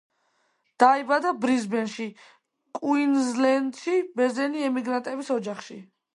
[0.83, 2.07] დაიბადა ბრიზბენში,
[2.79, 5.81] კუინზლენდში, ბერძენი ემიგრანტების ოჯახში.